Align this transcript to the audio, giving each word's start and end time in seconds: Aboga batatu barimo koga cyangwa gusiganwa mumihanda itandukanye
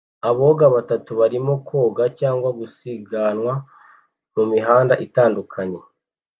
Aboga 0.29 0.65
batatu 0.75 1.11
barimo 1.19 1.53
koga 1.67 2.05
cyangwa 2.19 2.49
gusiganwa 2.59 3.53
mumihanda 4.35 4.93
itandukanye 5.05 5.79